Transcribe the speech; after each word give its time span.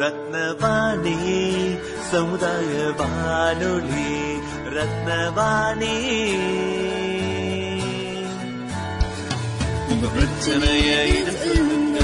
ரத்னவாணி 0.00 1.16
சமுதாய 2.10 2.70
வானொலி 3.00 4.08
ரத்னவாணி 4.76 5.96
உங்க 9.90 10.06
பிரச்சனைய 10.08 10.90
இது 11.16 11.34
சொல்லுங்க 11.42 11.98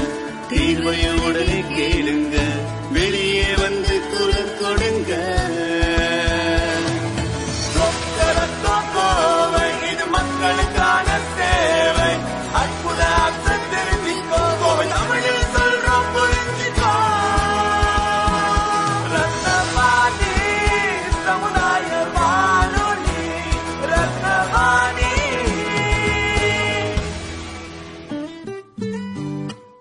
தீர்வைய 0.49 1.07
உடனே 1.25 1.59
கேளுங்க 1.75 2.35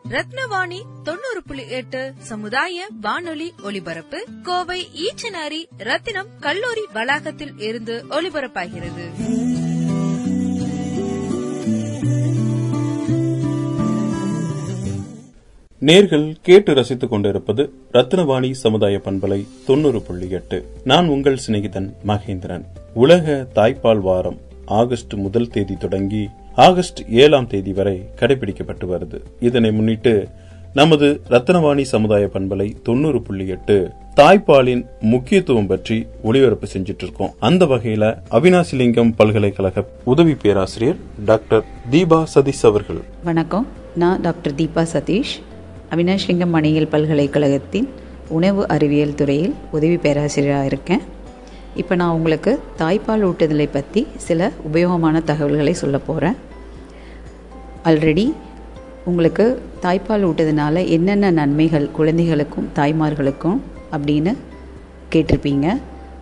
ரத்னவாணி 0.09 0.83
தொண்ணூறு 1.03 1.43
புள்ளி 1.47 1.69
எட்டு 1.69 2.12
சமுதாய 2.19 2.87
வானொலி 3.01 3.53
ஒலிபரப்பு 3.62 4.27
கோவை 4.43 4.87
ஈச்சனாரி 4.87 5.66
ரத்தினம் 5.77 6.27
கல்லூரி 6.41 6.80
வளாகத்தில் 6.93 7.59
இருந்து 7.59 8.05
ஒலிபரப்பாகிறது. 8.11 9.05
நேர்கள் 15.80 16.37
கேட்டு 16.43 16.75
ரசித்துக் 16.75 17.11
கொண்டிருப்பது 17.11 17.73
ரத்னவாணி 17.93 18.51
சமுதாய 18.51 19.01
பண்பலை 19.05 19.47
தொண்ணூறு 19.66 20.02
புள்ளி 20.02 20.30
எட்டு. 20.30 20.65
நான் 20.85 21.09
உங்கள் 21.09 21.38
சிநேகிதன் 21.47 21.93
மகேந்திரன். 22.07 22.65
உலக 22.95 23.47
தாய்ப்பால் 23.54 24.01
வாரம் 24.01 24.41
ஆகஸ்ட் 24.65 25.13
முதல் 25.13 25.49
தேதி 25.49 25.77
தொடங்கி 25.77 26.29
ஆகஸ்ட் 26.64 27.01
ஏழாம் 27.23 27.46
தேதி 27.46 27.73
வரை 27.73 27.96
கடைபிடிக்கப்பட்டு 28.20 28.84
வருது. 28.92 29.18
இதனை 29.40 29.70
முன்னிட்டு 29.70 30.28
நமது 30.74 31.20
ரத்னவாணி 31.30 31.82
சமுதாய 31.82 32.24
பண்பலை 32.32 32.66
தொண்ணூறு 32.82 33.23
புள்ளி 33.23 33.46
எட்டு 33.54 33.76
தாய்ப்பாலின் 34.16 34.82
முக்கியத்துவம் 35.01 35.66
பற்றி 35.66 36.06
ஒளிபரப்பு 36.23 36.66
செஞ்சிட்டு 36.73 37.04
இருக்கோம் 37.06 37.34
அந்த 37.38 37.64
வகையில 37.64 38.06
அவினாசிலிங்கம் 38.30 39.12
பல்கலைக்கழக 39.16 39.84
உதவி 40.04 40.34
பேராசிரியர் 40.34 40.98
டாக்டர் 41.24 41.62
தீபா 41.90 42.20
சதீஷ் 42.34 42.64
அவர்கள். 42.70 43.01
வணக்கம். 43.24 43.66
நான் 43.96 44.20
டாக்டர் 44.20 44.54
தீபா 44.54 44.84
சதீஷ் 44.95 45.36
அவினாஷ்லிங்கம் 45.90 46.54
மணியல் 46.56 46.90
பல்கலைக்கழகத்தின் 46.96 47.88
உணவு 48.29 48.68
அறிவியல் 48.68 49.14
துறையில் 49.14 49.54
உதவி 49.70 49.96
பேராசிரியராக 49.96 50.64
இருக்கேன். 50.64 51.04
இப்போ 51.76 51.95
நான் 51.95 52.14
உங்களுக்கு 52.18 52.52
தாய்ப்பால் 52.79 53.24
ஊட்டுதலை 53.30 53.68
பற்றி 53.73 54.06
சில 54.16 54.51
உபயோகமான 54.68 55.23
தகவல்களை 55.30 55.73
சொல்ல 55.84 55.98
போகிறேன் 55.98 56.36
ஆல்ரெடி 57.89 58.33
உங்களுக்கு 59.05 59.63
தாய்ப்பால் 59.83 60.25
ஊட்டதுனால 60.29 60.89
என்னென்ன 60.89 61.31
நன்மைகள் 61.31 61.91
குழந்தைகளுக்கும் 61.91 62.69
தாய்மார்களுக்கும் 62.75 63.61
அப்படின்னு 63.93 64.37
கேட்டிருப்பீங்க. 65.12 65.67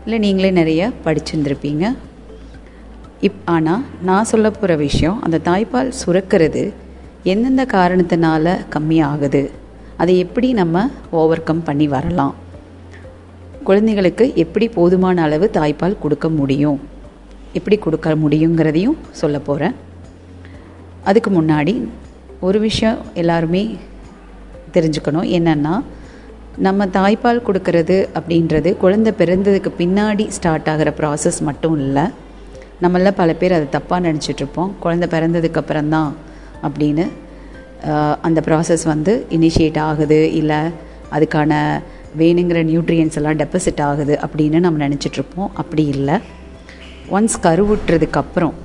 இல்லை 0.04 0.18
நீங்களே 0.18 0.50
நிறைய 0.50 0.90
படிச்சிருந்துருப்பீங்க. 1.04 1.96
இப் 3.20 3.40
ஆனால் 3.44 3.82
நான் 4.02 4.24
சொல்ல 4.24 4.50
போகிற 4.50 4.76
விஷயம் 4.76 5.22
அந்த 5.22 5.38
தாய்ப்பால் 5.44 5.92
சுரக்கிறது 6.06 6.72
எந்தெந்த 7.22 7.64
காரணத்தினால 7.64 8.58
கம்மியாகுது? 8.70 9.50
அதை 9.96 10.18
எப்படி 10.18 10.52
நம்ம 10.52 10.90
ஓவர் 11.10 11.42
கம் 11.42 11.62
பண்ணி 11.62 11.88
வரலாம்? 11.88 12.34
குழந்தைகளுக்கு 13.64 14.32
எப்படி 14.34 14.68
போதுமான 14.68 15.22
அளவு 15.22 15.50
தாய்ப்பால் 15.52 15.98
கொடுக்க 15.98 16.28
முடியும்? 16.28 16.80
எப்படி 17.52 17.76
கொடுக்க 17.78 18.14
முடியுங்கிறதையும் 18.14 18.96
சொல்ல 19.10 19.38
போகிறேன் 19.38 19.74
அதுக்கு 21.08 21.30
முன்னாடி 21.38 21.74
ஒரு 22.46 22.58
விஷயம் 22.66 22.98
எல்லாருமே 23.20 23.62
தெரிஞ்சுக்கணும். 24.74 25.28
என்னென்னா 25.36 25.74
நம்ம 26.66 26.86
தாய்ப்பால் 26.96 27.44
கொடுக்கறது 27.46 27.96
அப்படின்றது 28.18 28.70
குழந்தை 28.82 29.10
பிறந்ததுக்கு 29.18 29.70
பின்னாடி 29.80 30.24
ஸ்டார்ட் 30.36 30.68
ஆகிற 30.72 30.90
ப்ராசஸ் 31.00 31.40
மட்டும் 31.48 31.76
இல்லை. 31.84 32.04
நம்மள 32.82 33.10
பல 33.20 33.30
பேர் 33.40 33.56
அதை 33.58 33.66
தப்பாக 33.76 34.00
நினச்சிட்ருப்போம் 34.06 34.72
குழந்தை 34.84 35.06
பிறந்ததுக்கு 35.14 35.60
அப்புறம்தான் 35.62 36.10
அப்படின்னு 36.66 37.06
அந்த 38.26 38.38
ப்ராசஸ் 38.46 38.84
வந்து 38.84 39.12
இனிஷியேட் 39.36 39.78
ஆகுது. 39.88 40.20
இல்லை 40.40 40.60
அதுக்கான 41.16 41.52
வேணுங்கிற 42.20 42.60
நியூட்ரியன்ஸ் 42.70 43.18
எல்லாம் 43.20 43.38
டெபாசிட் 43.40 43.82
ஆகுது 43.88 44.14
அப்படின்னு 44.26 44.58
நம்ம 44.66 44.88
நினச்சிட்ருப்போம் 44.88 45.50
அப்படி 45.62 45.84
இல்லை. 45.96 46.16
ஒன்ஸ் 47.16 47.36
கருவுட்டுறதுக்கப்புறம் 47.46 48.56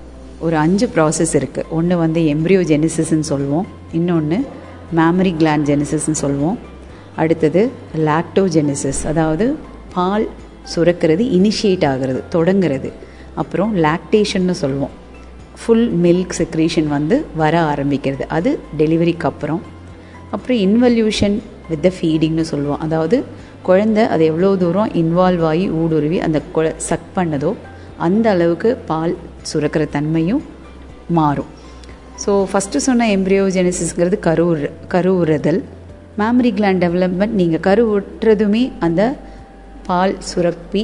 ஒரு 0.42 0.56
அஞ்சு 0.58 0.90
ப்ராசஸ் 0.96 1.34
இருக்குது 1.34 1.70
ஒன்று 1.70 1.98
வந்து 1.98 2.22
எம்ப்ரியோ 2.22 2.62
ஜெனிசிஸ்ன்னு 2.72 3.28
சொல்லுவோம். 3.32 3.68
இன்னொன்று 3.92 4.38
மேமரி 4.96 5.34
கிளாண்ட் 5.40 5.66
ஜெனிசிஸ்ன்னு 5.70 6.20
சொல்லுவோம். 6.24 6.58
அடுத்தது 7.16 7.70
லாக்டோஜெனிசிஸ் 7.98 9.08
அதாவது 9.08 9.56
பால் 9.94 10.28
சுரக்கிறது 10.76 11.24
இனிஷியேட் 11.38 11.88
ஆகிறது 11.88 12.24
தொடங்குறது. 12.32 12.92
அப்புறம் 13.36 13.78
லாக்டேஷன்னு 13.78 14.52
சொல்லுவோம். 14.52 14.90
ஃபுல் 15.66 15.94
மில்க் 16.04 16.34
செக்ரேஷன் 16.38 16.88
வந்து 16.88 17.26
வர 17.36 17.62
ஆரம்பிக்கிறது. 17.62 18.22
அது 18.28 18.60
டெலிவரிக்கு 18.78 19.30
அப்புறம். 19.32 19.62
அப்புறம் 20.32 20.58
இன்வல்யூஷன் 20.58 21.40
வித் 21.70 21.82
த 21.82 21.92
ஃபீடிங்னு 22.02 22.42
சொல்லுவோம். 22.42 22.80
அதாவது 22.80 23.24
குழந்தை 23.62 24.04
அது 24.04 24.26
எவ்வளோ 24.26 24.56
தூரம் 24.56 24.90
இன்வால்வ் 24.90 25.42
ஆகி 25.42 25.70
ஊடுருவி 25.70 26.20
அந்த 26.20 26.42
குழ 26.56 26.74
சக் 26.78 27.10
பண்ணதோ 27.16 27.54
அந்த 28.08 28.26
அளவுக்கு 28.36 28.70
பால் 28.90 29.14
சுரக்கிற 29.50 29.84
தன்மையும் 29.96 30.44
மாறும். 31.18 31.52
ஸோ 32.24 32.32
ஃபஸ்ட்டு 32.52 32.84
சொன்ன 32.88 33.08
எம்ப்ரியோஜெனிசிஸ்ங்கிறது 33.18 34.18
கருவுற 34.28 34.70
கருவுறுதல் 34.94 35.62
மேமரி 36.22 36.52
கிளாண்ட் 36.58 36.84
டெவலப்மெண்ட் 36.86 37.38
நீங்கள் 37.42 37.64
கருவுற்றதுமே 37.68 38.64
அந்த 38.86 39.02
பால் 39.88 40.16
சுரப்பி 40.30 40.84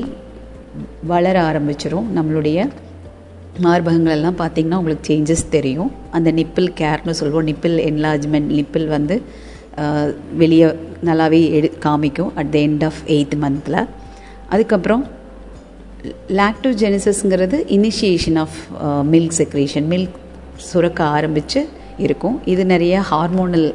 வளர 1.11 1.35
ஆரம்பிச்சிடும் 1.50 2.07
நம்மளுடைய 2.17 2.59
மார்பகங்களெல்லாம் 3.66 4.39
பார்த்திங்கன்னா 4.41 4.79
பார்த்தீங்கன்னா 4.79 4.79
உங்களுக்கு 4.81 5.07
சேஞ்சஸ் 5.11 5.45
தெரியும். 5.56 5.91
அந்த 6.17 6.29
நிப்பிள் 6.39 6.67
கேர்னு 6.81 7.16
சொல்லுவோம் 7.19 7.47
நிப்பிள் 7.50 7.75
என்லார்ஜ்மெண்ட் 7.89 8.50
நிப்பிள் 8.57 8.85
வந்து 8.95 9.16
வெளியே 10.41 10.67
நல்லாவே 11.07 11.39
எடு 11.57 11.69
காமிக்கும். 11.85 12.31
At 12.39 12.51
the 12.53 12.57
end 12.67 12.85
of 12.89 13.01
eighth 13.16 13.35
மந்தில் 13.45 13.79
அதுக்கப்புறம் 14.53 15.03
லாக்டோஜெனிசஸ்ங்கிறது 16.39 17.57
initiation 17.77 18.37
of 18.43 18.57
milk 19.13 19.35
secretion 19.39 19.87
milk 19.93 20.17
சுரக்க 20.69 21.01
ஆரம்பித்து 21.03 21.61
இருக்கும். 22.05 22.37
இது 22.45 22.65
நிறைய 22.65 22.95
ஹார்மோனல் 23.11 23.69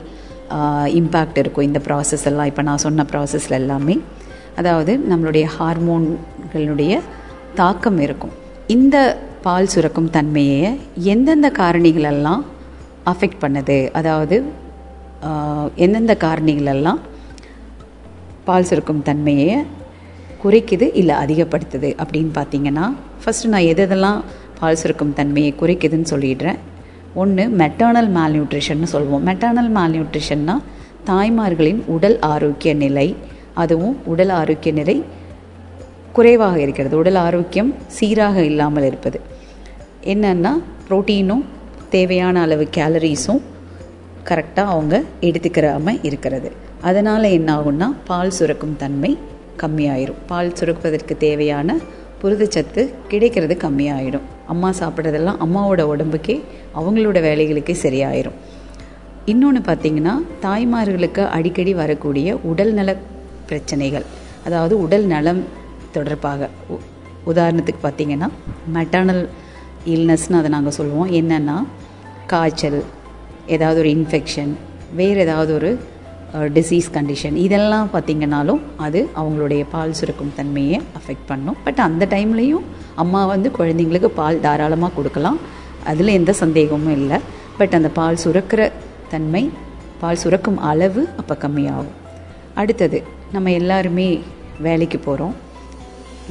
இம்பேக்ட் 1.00 1.36
uh, 1.36 1.42
இருக்கும் 1.42 1.66
இந்த 1.68 1.80
ப்ராசஸ் 1.86 2.24
எல்லாம். 2.30 2.48
இப்போ 2.50 2.62
நான் 2.62 2.82
சொன்ன 2.84 3.06
ப்ராசஸில் 3.12 3.58
எல்லாமே. 3.58 3.96
அதாவது 4.60 4.92
நம்மளுடைய 5.10 5.44
ஹார்மோன்களுடைய 5.58 6.94
தாக்கம் 7.60 8.00
இருக்கும். 8.06 8.34
இந்த 8.76 8.96
பால் 9.46 9.70
சுரக்கும் 9.74 10.10
தன்மையை 10.10 10.78
எந்தெந்த 11.14 11.48
காரணிகளெல்லாம் 11.60 12.42
அஃபெக்ட் 13.12 13.42
பண்ணுது? 13.44 13.78
அதாவது 14.00 14.38
uh, 15.28 15.64
எந்தெந்த 15.76 16.16
காரணிகளெல்லாம் 16.26 17.00
பால் 18.44 18.68
சுரக்கும் 18.70 19.02
தன்மையை 19.02 19.56
குறைக்குது 20.44 20.90
இல்லை 21.00 21.14
அதிகப்படுத்துது 21.14 21.90
அப்படின்னு 22.02 22.32
பார்த்தீங்கன்னா 22.38 22.86
ஃபஸ்ட்டு 23.22 23.52
நான் 23.54 23.68
எதெல்லாம் 23.72 24.20
பால் 24.60 24.76
சுரக்கும் 24.76 25.12
தன்மையை 25.12 25.54
குறைக்குதுன்னு 25.60 26.08
சொல்லிடுறேன். 26.10 26.58
ஒன்று 27.14 27.44
மெட்டர்னல் 27.58 28.10
மால்நியூட்ரிஷன் 28.18 28.82
சொல்லுவோம். 28.82 29.26
மெட்டர்னல் 29.26 29.70
மால்நியூட்ரிஷன்னா 29.78 30.56
தாய்மார்களின் 31.06 31.80
உடல் 31.86 32.18
ஆரோக்கிய 32.20 32.74
நிலை 32.74 33.16
அதுவும் 33.54 33.96
உடல் 34.04 34.28
ஆரோக்கிய 34.28 34.74
நிலை 34.74 35.04
குறைவாக 36.12 36.60
இருக்கிறது. 36.60 36.96
உடல் 36.96 37.14
ஆரோக்கியம் 37.14 37.74
சீராக 37.86 38.44
இல்லாமல் 38.44 38.84
இருப்பது. 38.84 39.20
என்னன்னா 40.12 40.52
புரோட்டீனும் 40.88 41.44
தேவையான 41.88 42.40
அளவு 42.40 42.68
கேலரிஸும் 42.76 43.42
கரெக்டாக 44.28 44.72
அவங்க 44.74 45.02
எடுத்துக்கிறாமல் 45.20 45.98
இருக்கிறது. 46.02 46.52
அதனால் 46.80 47.22
என்ன 47.22 47.48
ஆகும்னா 47.56 47.88
பால் 48.04 48.30
சுரக்கும் 48.30 48.76
தன்மை 48.76 49.18
கம்மியாயிரும். 49.62 50.14
பால் 50.26 50.52
சுரப்பதற்கு 50.52 51.16
தேவையான 51.18 51.76
புரதச்சத்து 52.22 52.92
கிடைக்கிறது 53.08 53.56
கம்மியாயிடும். 53.60 54.20
அம்மா 54.46 54.70
சாப்பிட்றதெல்லாம் 54.70 55.36
அம்மாவோட 55.40 55.82
உடம்புக்கே 55.82 56.40
அவங்களோட 56.80 57.20
வேலைகளுக்கே 57.20 57.74
சரியாயிரும். 57.82 58.32
இன்னொன்று 59.24 59.60
பார்த்தீங்கன்னா 59.60 60.14
தாய்மார்களுக்கு 60.42 61.28
அடிக்கடி 61.28 61.74
வரக்கூடிய 61.74 62.38
உடல் 62.42 62.72
நல 62.72 62.96
பிரச்சனைகள். 63.46 64.04
அதாவது 64.44 64.82
உடல் 64.82 65.04
நலம் 65.04 65.44
தொடர்பாக. 65.92 66.48
உ- 66.68 67.30
உதாரணத்துக்கு 67.30 67.74
பார்த்தீங்கன்னா 67.82 68.28
மெட்டர்னல் 68.74 69.28
இல்னஸ்னு 69.86 70.32
அதை 70.32 70.50
நாங்கள் 70.50 70.72
சொல்லுவோம். 70.72 71.12
என்னென்னா 71.12 71.66
காய்ச்சல் 72.26 72.84
ஏதாவது 73.46 73.80
ஒரு 73.80 73.88
இன்ஃபெக்ஷன் 73.88 74.50
வேறு 74.94 75.20
ஏதாவது 75.20 75.54
ஒரு 75.54 75.78
டிசீஸ் 76.56 76.86
கண்டிஷன் 76.94 77.36
இதெல்லாம் 77.44 77.88
பார்த்திங்கனாலும் 77.94 78.60
அது 78.84 79.00
அவங்களுடைய 79.22 79.62
பால் 79.72 79.96
சுரக்கும் 79.98 80.32
தன்மையை 80.38 80.78
அஃபெக்ட் 80.98 81.26
பண்ணும். 81.30 81.58
பட் 81.64 81.80
அந்த 81.86 82.06
டைம்லேயும் 82.14 82.66
அம்மா 83.02 83.20
வந்து 83.32 83.48
குழந்தைங்களுக்கு 83.58 84.10
பால் 84.20 84.40
தாராளமாக 84.46 84.96
கொடுக்கலாம். 84.98 85.38
அதில் 85.90 86.16
எந்த 86.18 86.32
சந்தேகமும் 86.42 86.94
இல்லை. 86.98 87.18
பட் 87.58 87.74
அந்த 87.78 87.88
பால் 87.98 88.22
சுரக்கிற 88.24 88.70
தன்மை 89.12 89.44
பால் 90.02 90.20
சுரக்கும் 90.22 90.58
அளவு 90.70 91.02
அப்போ 91.20 91.36
கம்மியாகும். 91.44 91.98
அடுத்தது 92.60 92.98
நம்ம 93.34 93.52
எல்லாருமே 93.60 94.08
வேலைக்கு 94.66 94.98
போகிறோம் 94.98 95.34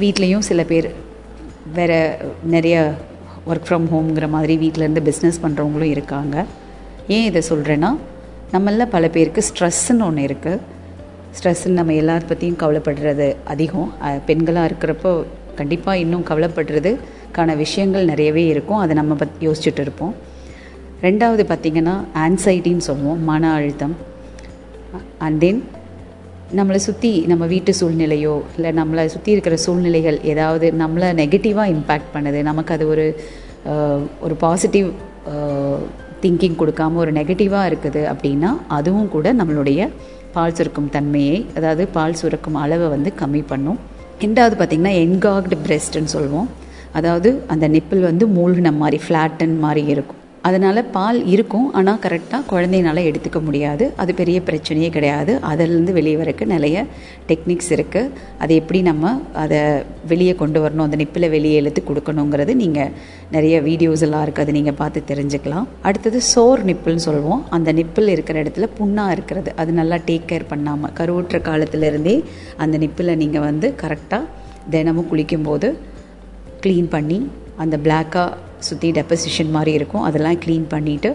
வீட்லேயும் 0.02 0.48
சில 0.50 0.62
பேர் 0.72 0.90
வேறு 1.78 2.00
நிறைய 2.54 2.78
ஒர்க் 3.52 3.68
ஃப்ரம் 3.68 3.88
ஹோம்ங்கிற 3.94 4.26
மாதிரி 4.36 4.54
வீட்டிலேருந்து 4.64 5.04
பிஸ்னஸ் 5.10 5.44
பண்ணுறவங்களும் 5.44 5.94
இருக்காங்க. 5.96 6.36
ஏன் 7.16 7.28
இதை 7.30 7.42
சொல்கிறேன்னா 7.50 7.92
நம்மள 8.54 8.86
பல 8.94 9.06
பேருக்கு 9.16 9.42
ஸ்ட்ரெஸ்ஸுன்னு 9.50 10.04
ஒன்று 10.06 10.24
இருக்குது 10.28 10.64
ஸ்ட்ரெஸ்ஸுன்னு 11.36 11.80
நம்ம 11.80 11.94
எல்லார் 12.00 12.28
பற்றியும் 12.30 12.58
கவலைப்படுறது 12.64 13.28
அதிகம். 13.54 13.92
பெண்களாக 14.30 14.70
இருக்கிறப்போ 14.70 15.12
கண்டிப்பாக 15.60 16.02
இன்னும் 16.04 16.26
கவலைப்படுறதுக்கான 16.30 17.56
விஷயங்கள் 17.62 18.10
நிறையவே 18.12 18.44
இருக்கும். 18.54 18.82
அதை 18.84 18.96
நம்ம 19.00 19.16
பற்றி 19.22 19.48
யோசிச்சுட்டு 19.48 19.84
இருப்போம். 19.86 20.14
ரெண்டாவது 21.06 21.46
பார்த்திங்கன்னா 21.52 21.96
ஆன்சைட்டின்னு 22.24 22.88
சொல்லுவோம் 22.90 23.24
மன 23.30 23.54
அழுத்தம். 23.60 23.96
அண்ட் 25.26 25.40
தென் 25.46 25.62
நம்மளை 26.60 26.82
சுற்றி 26.90 27.14
நம்ம 27.32 27.44
வீட்டு 27.56 27.74
சூழ்நிலையோ 27.82 28.36
இல்லை 28.58 28.72
நம்மளை 28.82 29.06
சுற்றி 29.16 29.32
இருக்கிற 29.36 29.58
சூழ்நிலைகள் 29.66 30.20
ஏதாவது 30.34 30.68
நம்மளை 30.84 31.10
நெகட்டிவாக 31.22 31.74
இம்பேக்ட் 31.78 32.14
பண்ணுது. 32.18 32.42
நமக்கு 32.52 32.74
அது 32.78 32.88
ஒரு 32.94 33.08
ஒரு 34.26 34.36
பாசிட்டிவ் 34.46 34.90
திங்கிங் 36.24 36.58
கொடுக்காம 36.62 37.00
ஒரு 37.04 37.12
நெகட்டிவாக 37.20 37.70
இருக்குது 37.72 38.02
அப்படின்னா 38.14 38.52
அதுவும் 38.78 39.10
கூட 39.16 39.34
நம்மளுடைய 39.40 39.90
பால் 40.36 40.56
சுருக்கும் 40.58 40.90
தன்மையை 40.96 41.38
அதாவது 41.58 41.86
பால் 41.98 42.20
சுரக்கும் 42.22 42.60
அளவை 42.64 42.88
வந்து 42.96 43.12
கம்மி 43.22 43.44
பண்ணும். 43.52 43.80
ரெண்டாவது 44.24 44.56
பார்த்திங்கன்னா 44.60 44.96
என்காக்டு 45.04 45.58
பிரெஸ்ட்னு 45.68 46.14
சொல்லுவோம். 46.16 46.50
அதாவது 47.00 47.30
அந்த 47.54 47.66
நிப்பிள் 47.76 48.08
வந்து 48.10 48.28
மூழ்கின 48.38 48.72
மாதிரி 48.82 49.00
ஃப்ளாட்டன் 49.06 49.56
மாதிரி 49.66 49.84
இருக்கும். 49.94 50.21
அதனால் 50.48 50.82
பால் 50.96 51.20
இருக்கும் 51.34 51.66
ஆனால் 51.80 52.00
கரெக்டாக 52.06 52.48
குழந்தையினால் 52.52 53.00
எடுத்துக்க 53.10 53.40
முடியாது. 53.48 53.86
அது 54.02 54.12
பெரிய 54.20 54.38
பிரச்சனையே 54.48 54.90
கிடையாது. 54.96 55.34
அதிலேருந்து 55.50 55.94
வெளியே 55.98 56.18
வரக்கு 56.22 56.46
நிறைய 56.54 56.86
டெக்னிக்ஸ் 57.30 57.72
இருக்குது 57.76 58.12
அதை 58.44 58.56
எப்படி 58.62 58.80
நம்ம 58.90 59.14
அதை 59.44 59.60
வெளியே 60.12 60.34
கொண்டு 60.42 60.60
வரணும் 60.64 60.86
அந்த 60.88 61.00
நிப்பில் 61.04 61.30
வெளியே 61.36 61.60
இழுத்து 61.62 61.84
கொடுக்கணுங்கிறது 61.90 62.56
நீங்கள் 62.64 62.92
நிறைய 63.36 63.56
வீடியோஸ் 63.70 64.06
எல்லாம் 64.08 64.26
இருக்குது 64.26 64.46
அதை 64.48 64.56
நீங்கள் 64.60 64.80
பார்த்து 64.82 65.08
தெரிஞ்சுக்கலாம். 65.12 65.68
அடுத்தது 65.90 66.22
சோர் 66.34 66.66
நிப்பிள்னு 66.72 67.06
சொல்லுவோம். 67.08 67.44
அந்த 67.58 67.70
நிப்பில் 67.80 68.14
இருக்கிற 68.16 68.38
இடத்துல 68.44 68.70
புண்ணாக 68.80 69.16
இருக்கிறது. 69.18 69.52
அது 69.64 69.72
நல்லா 69.82 70.00
டேக் 70.10 70.30
கேர் 70.32 70.52
பண்ணாமல் 70.54 70.96
கருவுற்ற 71.02 71.40
காலத்திலேருந்தே 71.50 72.16
அந்த 72.66 72.78
நிப்பில் 72.86 73.20
நீங்கள் 73.24 73.48
வந்து 73.50 73.70
கரெக்டாக 73.84 74.24
தினமும் 74.76 75.10
குளிக்கும்போது 75.12 75.70
க்ளீன் 76.64 76.90
பண்ணி 76.96 77.20
அந்த 77.64 77.76
பிளாக்காக 77.86 78.30
சுற்றி 78.70 78.90
டெப்பசிஷன் 78.98 79.56
மாதிரி 79.58 79.72
இருக்கும். 79.80 80.06
அதெல்லாம் 80.10 80.40
க்ளீன் 80.44 80.68
பண்ணிவிட்டு 80.74 81.12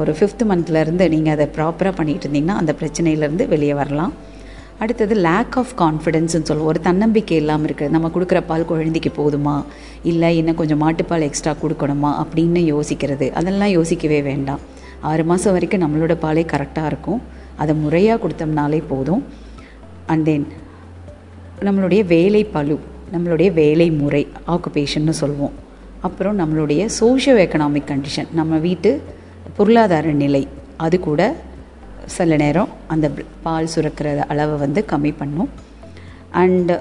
ஒரு 0.00 0.12
ஃபிஃப்த் 0.18 0.44
மந்த்லேருந்து 0.50 1.04
நீங்கள் 1.14 1.34
அதை 1.34 1.46
ப்ராப்பராக 1.56 1.94
பண்ணிகிட்டு 1.98 2.26
இருந்தீங்கன்னா 2.26 2.58
அந்த 2.62 2.72
பிரச்சனையிலேருந்து 2.80 3.44
வெளியே 3.54 3.74
வரலாம். 3.80 4.12
அடுத்தது 4.82 5.14
லேக் 5.26 5.56
ஆஃப் 5.60 5.72
கான்ஃபிடென்ஸ்னு 5.78 6.46
சொல்லுவோம். 6.48 6.70
ஒரு 6.72 6.80
தன்னம்பிக்கை 6.86 7.36
இல்லாமல் 7.42 7.68
இருக்குது 7.70 7.94
நம்ம 7.94 8.10
கொடுக்குற 8.14 8.40
பால் 8.50 8.68
குழந்தைக்கு 8.70 9.10
போதுமா? 9.18 9.56
இல்லை 10.10 10.30
இன்னும் 10.40 10.58
கொஞ்சம் 10.60 10.82
மாட்டுப்பால் 10.84 11.26
எக்ஸ்ட்ரா 11.28 11.52
கொடுக்கணுமா? 11.62 12.10
அப்படின்னு 12.22 12.60
யோசிக்கிறது. 12.74 13.28
அதெல்லாம் 13.40 13.72
யோசிக்கவே 13.78 14.20
வேண்டாம். 14.30 14.62
ஆறு 15.10 15.24
மாதம் 15.30 15.54
வரைக்கும் 15.56 15.84
நம்மளோட 15.84 16.14
பாலே 16.24 16.44
கரெக்டாக 16.54 16.90
இருக்கும். 16.92 17.22
அதை 17.62 17.74
முறையாக 17.84 18.20
கொடுத்தோம்னாலே 18.24 18.82
போதும். 18.92 19.24
அண்ட் 20.12 20.24
தென் 20.28 20.46
நம்மளுடைய 21.66 22.02
வேலை 22.14 22.44
பழு 22.44 22.76
நம்மளுடைய 23.14 23.48
வேலை 23.62 23.90
முறை 24.02 24.22
ஆக்குபேஷன்னு 24.54 25.14
சொல்லுவோம். 25.22 25.56
அப்புறம் 26.06 26.38
நம்மளுடைய 26.40 26.82
சோஷியோ 27.00 27.34
எக்கனாமிக் 27.44 27.90
கண்டிஷன் 27.90 28.30
நம்ம 28.38 28.58
வீட்டு 28.66 28.90
பொருளாதார 29.56 30.12
நிலை 30.22 30.42
அது 30.84 30.96
கூட 31.08 31.22
சில 32.14 32.36
நேரம் 32.42 32.70
அந்த 32.92 33.06
பால் 33.44 33.70
சுரக்கிற 33.74 34.08
அளவை 34.32 34.56
வந்து 34.62 34.80
கம்மி 34.92 35.12
பண்ணும். 35.20 35.50
அண்டு 36.40 36.76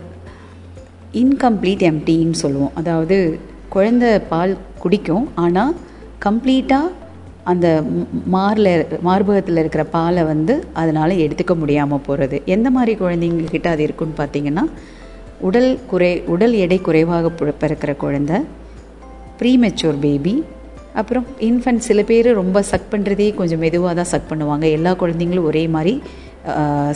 இன்கம்ப்ளீட் 1.21 1.83
எம்டின்னு 1.89 2.37
சொல்லுவோம். 2.43 2.73
அதாவது 2.79 3.17
குழந்த 3.75 4.05
பால் 4.31 4.53
குடிக்கும் 4.83 5.27
ஆனால் 5.43 5.73
கம்ப்ளீட்டாக 6.25 6.95
அந்த 7.51 7.67
மாரில் 8.35 8.71
மார்பகத்தில் 9.07 9.61
இருக்கிற 9.61 9.83
பாலை 9.95 10.23
வந்து 10.31 10.53
அதனால் 10.81 11.13
எடுத்துக்க 11.25 11.53
முடியாமல் 11.61 12.03
போகிறது 12.07 12.37
எந்த 12.55 12.67
மாதிரி 12.77 12.93
குழந்தைங்கக்கிட்ட 13.03 13.69
அது 13.75 13.83
இருக்குன்னு 13.87 14.19
பார்த்தீங்கன்னா 14.19 14.65
உடல் 15.49 15.69
குறை 15.91 16.11
உடல் 16.33 16.55
எடை 16.63 16.79
குறைவாக 16.87 17.31
பிறக்கிற 17.61 17.93
குழந்த 18.03 18.33
ப்ரீமெச்சூர் 19.41 19.99
பேபி 20.05 20.35
அப்புறம் 20.99 21.25
இன்ஃபன்ட் 21.49 21.83
சில 21.89 21.99
பேர் 22.09 22.27
ரொம்ப 22.39 22.61
சக் 22.71 22.89
பண்ணுறதே 22.93 23.27
கொஞ்சம் 23.39 23.61
மெதுவாக 23.65 23.93
தான் 23.99 24.09
சக் 24.13 24.27
பண்ணுவாங்க. 24.31 24.65
எல்லா 24.77 24.91
குழந்தைங்களும் 25.01 25.47
ஒரே 25.51 25.63
மாதிரி 25.75 25.93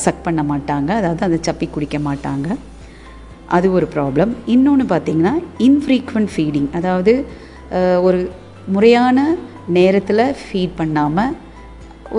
சக் 0.05 0.25
பண்ண 0.25 0.41
மாட்டாங்க. 0.51 0.89
அதாவது 0.99 1.23
அந்த 1.27 1.39
சப்பி 1.47 1.67
குடிக்க 1.75 1.97
மாட்டாங்க. 2.09 2.47
அது 3.55 3.67
ஒரு 3.77 3.87
ப்ராப்ளம் 3.95 4.31
இன்னொன்று 4.53 4.85
பார்த்திங்கன்னா 4.91 5.33
இன்ஃப்ரீக்வெண்ட் 5.67 6.31
ஃபீடிங் 6.35 6.69
அதாவது 6.77 7.13
ஒரு 8.07 8.19
முறையான 8.75 9.25
நேரத்தில் 9.77 10.23
ஃபீட் 10.43 10.77
பண்ணாமல் 10.79 11.33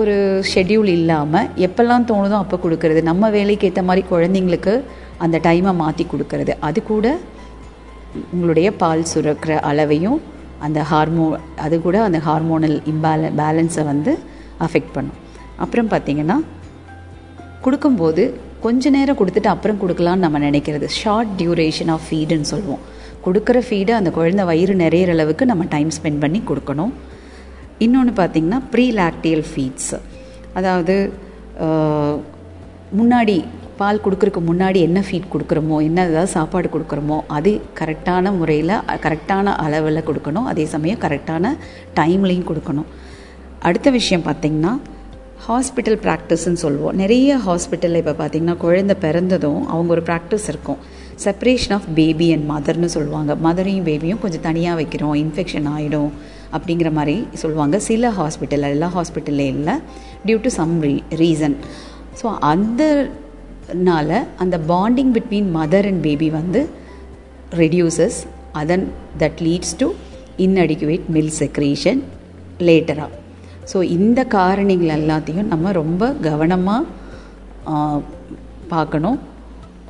ஒரு 0.01 0.15
ஷெட்யூல் 0.51 0.89
இல்லாமல் 0.97 1.49
எப்போல்லாம் 1.67 2.07
தோணுதோ 2.11 2.37
அப்போ 2.43 2.57
கொடுக்கறது. 2.65 3.01
நம்ம 3.11 3.29
வேலைக்கு 3.37 3.67
ஏற்ற 3.69 3.81
மாதிரி 3.89 4.03
குழந்தைங்களுக்கு 4.13 4.73
அந்த 5.25 5.37
டைமை 5.47 5.73
மாற்றி 5.83 6.05
கொடுக்கறது. 6.13 6.53
அது 6.69 6.79
கூட 6.93 7.07
உங்களுடைய 8.33 8.67
பால் 8.81 9.09
சுரக்கிற 9.13 9.53
அளவையும் 9.69 10.19
அந்த 10.65 10.79
ஹார்மோ 10.91 11.25
அது 11.65 11.75
கூட 11.85 11.97
அந்த 12.07 12.19
ஹார்மோனல் 12.27 12.77
இம்பேல 12.91 13.31
பேலன்ஸை 13.39 13.83
வந்து 13.91 14.11
அஃபெக்ட் 14.65 14.93
பண்ணும். 14.97 15.17
அப்புறம் 15.63 15.89
பார்த்திங்கன்னா 15.93 16.37
கொடுக்கும்போது 17.65 18.23
கொஞ்ச 18.65 18.89
நேரம் 18.95 19.17
கொடுத்துட்டு 19.19 19.49
அப்புறம் 19.53 19.79
கொடுக்கலான்னு 19.81 20.25
நம்ம 20.25 20.39
நினைக்கிறது. 20.45 20.87
ஷார்ட் 21.01 21.33
டியூரேஷன் 21.39 21.91
ஆஃப் 21.95 22.05
ஃபீடுன்னு 22.07 22.49
சொல்லுவோம். 22.53 22.83
கொடுக்குற 23.25 23.57
ஃபீடு 23.67 23.91
அந்த 23.99 24.09
குழந்தை 24.17 24.43
வயிறு 24.49 24.73
நிறையிற 24.81 25.11
அளவுக்கு 25.15 25.45
நம்ம 25.51 25.63
டைம் 25.75 25.89
ஸ்பெண்ட் 25.97 26.21
பண்ணி 26.23 26.39
கொடுக்கணும். 26.49 26.93
இன்னொன்று 27.85 28.13
பார்த்திங்கன்னா 28.19 28.59
ப்ரீ 28.73 28.85
லாக்டியல் 29.01 29.45
ஃபீட்ஸ் 29.49 29.93
அதாவது 30.59 30.95
முன்னாடி 32.99 33.37
பால் 33.79 34.01
கொடுக்குறதுக்கு 34.05 34.41
முன்னாடி 34.49 34.79
என்ன 34.87 34.99
ஃபீட் 35.07 35.31
கொடுக்குறோமோ 35.33 35.77
என்ன 35.87 36.05
ஏதாவது 36.09 36.31
சாப்பாடு 36.35 36.67
கொடுக்குறோமோ 36.75 37.17
அது 37.37 37.51
கரெக்டான 37.79 38.31
முறையில் 38.39 38.73
கரெக்டான 39.05 39.55
அளவில் 39.65 40.07
கொடுக்கணும். 40.09 40.47
அதே 40.51 40.65
சமயம் 40.73 41.01
கரெக்டான 41.05 41.51
டைம்லேயும் 41.99 42.47
கொடுக்கணும். 42.51 42.87
அடுத்த 43.69 43.89
விஷயம் 43.97 44.25
பார்த்திங்கன்னா 44.27 44.73
ஹாஸ்பிட்டல் 45.47 45.99
ப்ராக்டிஸ்ன்னு 46.05 46.61
சொல்லுவோம். 46.65 46.95
நிறைய 47.01 47.31
ஹாஸ்பிட்டலில் 47.47 48.01
இப்போ 48.03 48.13
பார்த்திங்கன்னா 48.21 48.55
குழந்தை 48.63 48.95
பிறந்ததும் 49.03 49.61
அவங்க 49.73 49.91
ஒரு 49.95 50.03
ப்ராக்டிஸ் 50.09 50.47
இருக்கும். 50.53 50.79
செப்பரேஷன் 51.25 51.75
ஆஃப் 51.77 51.87
பேபி 51.99 52.27
அண்ட் 52.35 52.45
மதர்னு 52.53 52.89
சொல்லுவாங்க. 52.95 53.31
மதரையும் 53.45 53.85
பேபியும் 53.89 54.21
கொஞ்சம் 54.23 54.45
தனியாக 54.47 54.79
வைக்கிறோம். 54.79 55.15
இன்ஃபெக்ஷன் 55.23 55.67
ஆகிடும் 55.75 56.11
அப்படிங்கிற 56.55 56.89
மாதிரி 56.97 57.15
சொல்லுவாங்க. 57.43 57.77
சில 57.89 58.11
ஹாஸ்பிட்டலில் 58.19 58.73
எல்லா 58.75 58.89
ஹாஸ்பிட்டல்லே 58.97 59.47
இல்லை. 59.55 59.75
Due 60.27 60.37
to 60.47 60.51
some 60.59 60.75
re 60.87 60.95
reason 61.23 61.57
so 62.19 62.27
அந்த 62.51 62.83
னால 63.73 64.25
அந்த 64.37 64.57
bonding 64.57 65.13
between 65.13 65.55
mother 65.55 65.85
and 65.85 66.01
baby 66.01 66.29
வந்து 66.29 66.69
ரெடியூசஸ் 67.55 68.25
அதன் 68.51 68.91
that 69.19 69.39
leads 69.39 69.75
to 69.77 69.93
inadequate 70.37 71.01
milk 71.07 71.31
secretion 71.39 72.03
லேட்டராக 72.59 73.09
so 73.73 73.83
இந்த 73.83 74.25
காரணிகள் 74.29 74.95
எல்லாத்தையும் 74.97 75.45
நம்ம 75.45 75.71
ரொம்ப 75.71 76.11
கவனமாக 76.11 76.85
பார்க்கணும். 78.69 79.19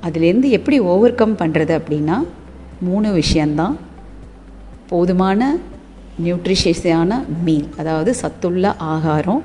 அதுலேருந்து 0.07 0.49
எப்படி 0.49 0.79
ஓவர் 0.79 1.15
கம் 1.15 1.37
பண்ணுறது 1.37 1.79
அப்படின்னா 1.79 2.23
மூணு 2.79 3.11
விஷயந்தான் 3.11 3.77
போதுமான 4.89 5.57
நியூட்ரிஷியஸான 6.23 7.25
மீல் 7.43 7.69
அதாவது 7.77 8.13
சத்துள்ள 8.13 8.75
ஆகாரம் 8.75 9.43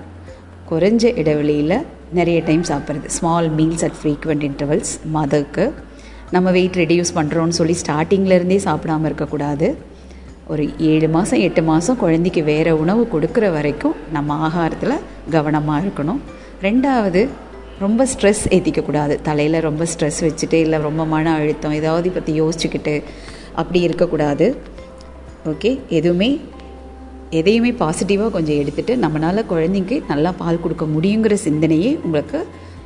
குறைஞ்ச 0.71 1.17
இடைவெளியில் 1.17 1.85
நிறைய 2.19 2.39
டைம் 2.49 2.65
சாப்பிட்றது. 2.71 3.09
Small 3.17 3.49
meals 3.59 3.85
at 3.89 3.99
frequent 4.01 4.45
intervals 4.49 4.93
மதருக்கு 5.17 5.65
நம்ம 6.35 6.51
வெயிட் 6.57 6.79
ரெடியூஸ் 6.83 7.17
பண்ணுறோன்னு 7.19 7.59
சொல்லி 7.61 7.77
ஸ்டார்டிங்லேருந்தே 7.83 8.59
சாப்பிடாமல் 8.67 9.09
இருக்கக்கூடாது. 9.11 9.69
ஒரு 10.53 10.65
ஏழு 10.91 11.09
மாதம் 11.17 11.43
எட்டு 11.47 11.63
மாதம் 11.71 11.99
குழந்தைக்கு 12.03 12.43
வேறு 12.53 12.71
உணவு 12.83 13.03
கொடுக்குற 13.15 13.47
வரைக்கும் 13.57 13.97
நம்ம 14.17 14.37
ஆகாரத்தில் 14.47 15.03
கவனமாக 15.37 15.83
இருக்கணும். 15.85 16.21
ரெண்டாவது 16.69 17.23
ரொம்ப 17.85 18.07
ஸ்ட்ரெஸ் 18.13 18.43
ஏற்றிக்கக்கூடாது 18.55 19.15
தலையில் 19.29 19.59
ரொம்ப 19.69 19.87
ஸ்ட்ரெஸ் 19.93 20.21
வச்சுட்டு 20.27 20.59
இல்லை 20.65 20.79
ரொம்ப 20.89 21.03
மன 21.13 21.33
அழுத்தம் 21.39 21.77
ஏதாவது 21.81 22.11
பற்றி 22.17 22.33
யோசிச்சுக்கிட்டு 22.41 22.95
அப்படி 23.61 23.81
இருக்கக்கூடாது. 23.89 24.47
ஓகே 25.53 25.71
எதுவுமே 25.99 26.29
எதையுமே 27.39 27.71
பாசிட்டிவாக 27.81 28.31
கொஞ்சம் 28.35 28.59
எடுத்துட்டு 28.63 28.93
நம்மளால் 29.03 29.49
குழந்தைக்கு 29.51 29.97
நல்லா 30.09 30.31
பால் 30.41 30.61
கொடுக்க 30.63 30.85
முடியுங்கிற 30.95 31.35
சிந்தனையே 31.45 31.91
உங்களுக்கு 32.07 32.39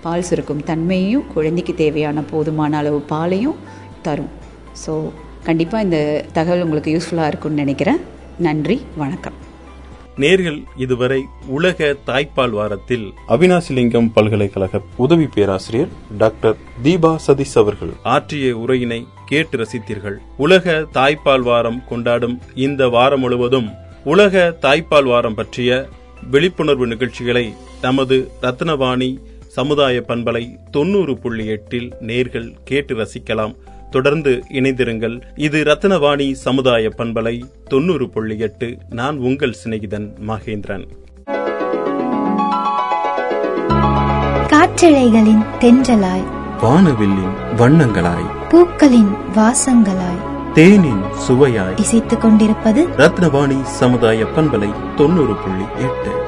பால் 0.05 0.27
சுரக்கும். 0.29 0.61
தன்மையையும் 0.69 1.25
குழந்தைக்கு 1.33 1.73
தேவையான 1.81 2.23
போதுமான 2.33 2.77
அளவு 2.81 2.99
பாலையும் 3.13 3.57
தரும். 4.05 4.29
ஸோ 4.83 4.93
கண்டிப்பாக 5.49 5.87
இந்த 5.87 5.99
தகவல் 6.37 6.63
உங்களுக்கு 6.67 6.93
யூஸ்ஃபுல்லாக 6.95 7.31
இருக்கும்னு 7.33 7.63
நினைக்கிறேன். 7.63 8.01
நன்றி 8.47 8.77
வணக்கம். 9.03 9.39
நேர்கள் 10.23 10.59
இதுவரை 10.85 11.19
உலக 11.57 11.89
தாய்ப்பால் 12.11 12.55
வாரத்தில் 12.59 13.07
அவினாசிலிங்கம் 13.35 14.11
பல்கலைக்கழக 14.19 14.81
உதவி 15.05 15.27
பேராசிரியர் 15.35 15.91
டாக்டர் 16.23 16.57
தீபா 16.85 17.13
சதீஷ் 17.27 17.57
அவர்கள். 17.63 17.93
ஆற்றிய 18.15 18.53
உரையினை 18.63 19.01
கேட்டு 19.33 19.59
ரசித்தீர்கள். 19.63 20.17
உலக 20.47 20.77
தாய்ப்பால் 20.99 21.47
வாரம் 21.51 21.83
கொண்டாடும் 21.91 22.39
இந்த 22.67 22.89
வாரம் 22.97 23.25
முழுவதும் 23.27 23.69
உலக 24.07 24.57
தாய்ப்பால் 24.63 25.05
வாரம் 25.05 25.35
பற்றிய 25.35 25.89
விழிப்புணர்வு 26.31 26.87
நிகழ்ச்சிகளை 26.87 27.55
நமது 27.83 28.31
ரத்னவாணி 28.43 29.17
சமுதாய 29.47 30.05
பண்பலை 30.09 30.57
தொண்ணூறு 30.71 31.19
புள்ளி 31.19 31.47
எட்டில் 31.47 31.95
நேர்கள் 32.07 32.55
கேட்டு 32.65 32.95
ரசிக்கலாம். 32.95 33.57
தொடர்ந்து 33.91 34.45
இணைந்திருங்கள். 34.53 35.21
இது 35.35 35.63
ரத்னவாணி 35.63 36.33
சமுதாய 36.33 36.89
பண்பலை 36.89 37.41
தொண்ணூறு 37.65 38.09
புள்ளி 38.09 38.39
எட்டு. 38.39 38.79
நான் 38.91 39.19
உங்கள் 39.19 39.57
சிநேகிதன் 39.65 40.09
மகேந்திரன். 40.27 40.87
காற்றலைகளின் 44.47 45.45
தென்றலாய். 45.61 46.25
வானவில்லின் 46.63 47.37
வண்ணங்களாய். 47.57 48.49
பூக்களின் 48.49 49.17
வாசங்களாய். 49.35 50.26
தேனின் 50.57 51.03
சுவையாய் 51.29 51.79
இசைத்துக் 51.81 52.21
கொண்டிருப்பது 52.21 52.89
ரத்னவாணி 52.97 53.63
சமுதாய 53.63 54.25
பண்பலை 54.25 54.95
தொண்ணூறு 54.95 55.35
புள்ளி 55.35 55.67
எட்டு. 55.79 56.26